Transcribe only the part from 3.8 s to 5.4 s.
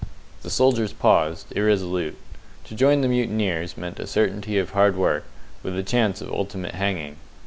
a certainty of hard work,